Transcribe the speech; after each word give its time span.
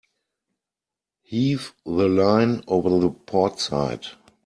Heave 1.21 1.75
the 1.85 1.91
line 2.07 2.63
over 2.67 2.89
the 2.97 3.11
port 3.11 3.59
side. 3.59 4.07